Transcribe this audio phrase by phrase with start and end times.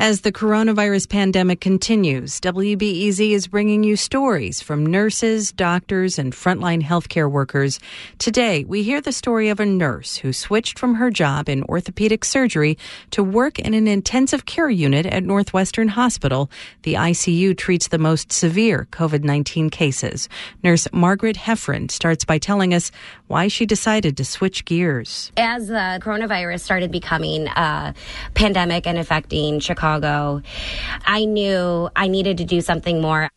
[0.00, 6.84] As the coronavirus pandemic continues, WBEZ is bringing you stories from nurses, doctors, and frontline
[6.84, 7.80] healthcare workers.
[8.18, 12.24] Today, we hear the story of a nurse who switched from her job in orthopedic
[12.24, 12.78] surgery
[13.10, 16.48] to work in an intensive care unit at Northwestern Hospital.
[16.84, 20.28] The ICU treats the most severe COVID 19 cases.
[20.62, 22.92] Nurse Margaret Hefferon starts by telling us
[23.26, 25.32] why she decided to switch gears.
[25.36, 27.94] As the coronavirus started becoming a
[28.34, 30.42] pandemic and affecting Chicago, Chicago,
[31.06, 33.30] I knew I needed to do something more.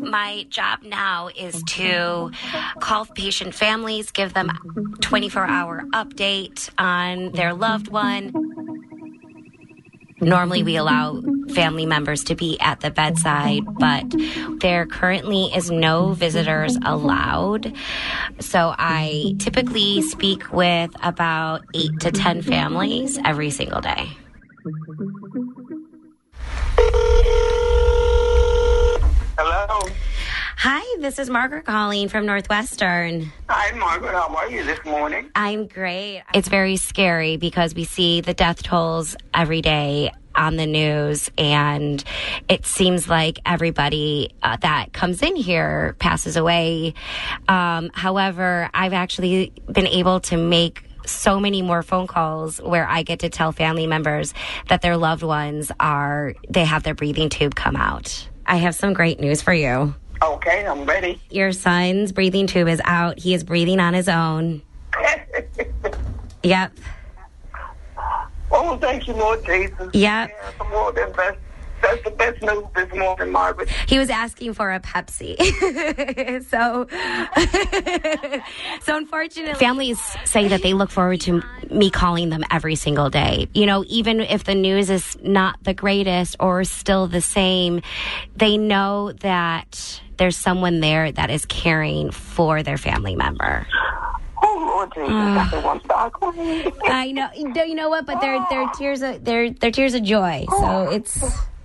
[0.00, 2.32] My job now is to
[2.80, 4.50] call patient families, give them
[5.00, 8.32] 24 hour update on their loved one.
[10.20, 14.04] Normally, we allow family members to be at the bedside, but
[14.60, 17.72] there currently is no visitors allowed.
[18.40, 24.08] So I typically speak with about eight to 10 families every single day.
[29.36, 29.88] Hello.
[30.58, 33.32] Hi, this is Margaret calling from Northwestern.
[33.48, 34.12] Hi, Margaret.
[34.12, 35.30] How are you this morning?
[35.36, 36.24] I'm great.
[36.34, 42.02] It's very scary because we see the death tolls every day on the news, and
[42.48, 46.94] it seems like everybody uh, that comes in here passes away.
[47.48, 53.02] Um, however, I've actually been able to make so many more phone calls where I
[53.02, 54.34] get to tell family members
[54.68, 58.28] that their loved ones are, they have their breathing tube come out.
[58.46, 59.94] I have some great news for you.
[60.22, 61.20] Okay, I'm ready.
[61.30, 63.18] Your son's breathing tube is out.
[63.18, 64.62] He is breathing on his own.
[66.42, 66.72] yep.
[68.60, 69.90] Oh, thank you, Lord Jesus.
[69.94, 70.30] Yep.
[70.30, 71.38] Yeah, more than best.
[71.80, 73.68] That's the best news this morning, Margaret.
[73.86, 75.36] He was asking for a Pepsi.
[76.50, 76.88] so,
[78.82, 81.40] so unfortunately, families say that they look forward to
[81.70, 83.46] me calling them every single day.
[83.54, 87.82] You know, even if the news is not the greatest or still the same,
[88.34, 93.68] they know that there's someone there that is caring for their family member.
[94.78, 96.72] Lord Jesus, I want to.
[96.86, 97.28] I know.
[97.34, 98.06] You know what?
[98.06, 100.46] But they're they're tears of they're they're tears of joy.
[100.50, 101.16] So it's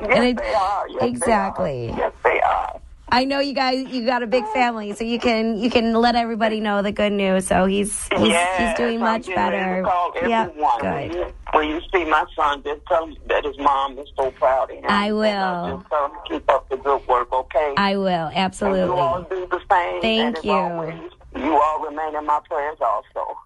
[0.00, 0.88] Yes, it- they are.
[0.88, 1.86] Yes, exactly.
[1.88, 1.96] They are.
[1.98, 2.80] Yes, they are.
[3.14, 3.86] I know you guys.
[3.88, 7.12] You got a big family, so you can you can let everybody know the good
[7.12, 7.46] news.
[7.46, 9.82] So he's he's, yes, he's doing much better.
[9.82, 10.80] To Yeah, everyone.
[10.82, 11.14] When good.
[11.14, 14.70] you, when you see my son, just tell him that his mom is so proud
[14.70, 14.84] of him.
[14.88, 15.76] I And, uh, will.
[15.76, 17.74] just tell him to keep up the good work, okay?
[17.76, 19.26] I will And you all absolutely.
[19.36, 20.00] do the same.
[20.00, 21.10] Thank and you.
[21.52, 23.36] You all remain in my prayers also.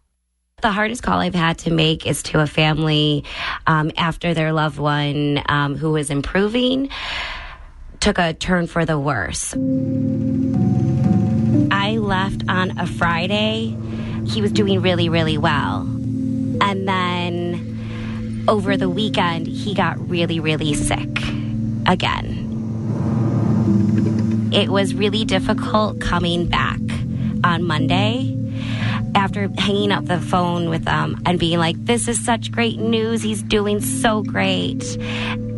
[0.62, 3.24] The hardest call I've had to make is to a family
[3.66, 6.88] um, after their loved one um, who was improving
[7.98, 9.54] took a turn for the worse.
[11.72, 13.76] I left on a Friday.
[14.24, 15.80] He was doing really, really well.
[16.60, 21.18] And then over the weekend, he got really, really sick
[21.86, 22.44] again.
[24.52, 26.78] It was really difficult coming back
[27.56, 28.36] on Monday
[29.14, 33.22] after hanging up the phone with them and being like, this is such great news.
[33.22, 34.84] He's doing so great.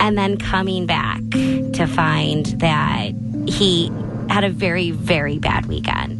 [0.00, 3.10] And then coming back to find that
[3.48, 3.90] he
[4.30, 6.14] had a very, very bad weekend.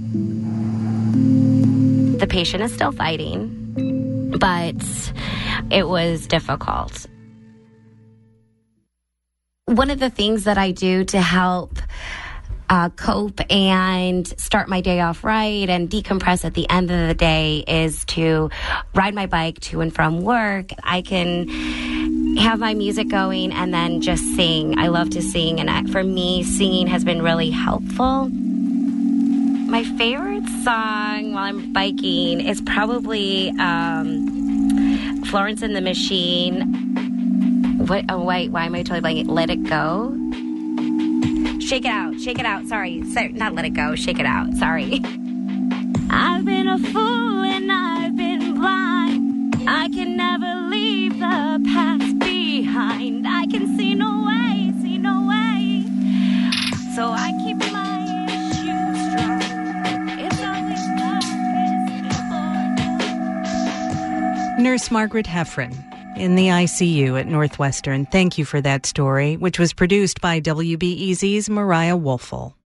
[2.20, 4.74] The patient is still fighting, but
[5.70, 7.06] it was difficult.
[9.66, 11.78] One of the things that I do to help
[12.68, 17.14] uh, cope and start my day off right and decompress at the end of the
[17.14, 18.50] day is to
[18.94, 20.70] ride my bike to and from work.
[20.82, 21.48] I can
[22.36, 24.78] have my music going and then just sing.
[24.78, 28.28] I love to sing, and for me, singing has been really helpful.
[28.28, 36.62] My favorite song while I'm biking is probably um, Florence and the Machine.
[37.86, 38.04] What?
[38.08, 39.28] Oh, wait, why am I totally blanking?
[39.28, 40.27] Let It Go.
[41.60, 42.66] Shake it out, shake it out.
[42.66, 43.94] Sorry, sorry, not let it go.
[43.94, 44.54] Shake it out.
[44.54, 45.02] Sorry.
[46.10, 49.54] I've been a fool and I've been blind.
[49.68, 53.26] I can never leave the past behind.
[53.28, 55.84] I can see no way, see no way.
[56.94, 59.38] So I keep my issues strong.
[64.62, 65.87] Nurse Margaret Hefferon
[66.18, 68.06] in the ICU at Northwestern.
[68.06, 72.57] Thank you for that story, which was produced by WBEZ's Mariah Woelfel.